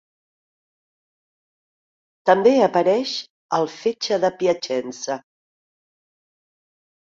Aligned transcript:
També 2.31 2.55
apareix 2.69 3.15
al 3.61 3.69
Fetge 3.77 4.21
de 4.27 4.35
Piacenza. 4.43 5.23